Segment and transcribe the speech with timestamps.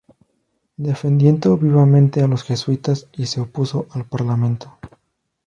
[0.77, 4.75] Defendiendo vivamente a los Jesuitas, y se opuso al Parlamento.